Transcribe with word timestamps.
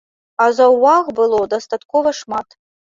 А 0.45 0.47
заўваг 0.61 1.13
было 1.21 1.43
дастаткова 1.55 2.19
шмат. 2.23 2.63